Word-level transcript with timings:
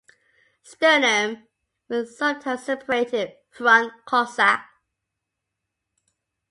Sternum 0.63 1.45
with 1.87 2.09
sometimes 2.15 2.63
separated 2.63 3.33
front 3.51 3.93
coxa. 4.07 4.63